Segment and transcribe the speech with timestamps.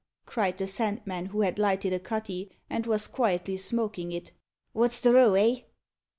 [0.25, 4.31] cried the Sandman, who had lighted a cutty, and was quietly smoking it.
[4.73, 5.57] "Wot's the row, eh?"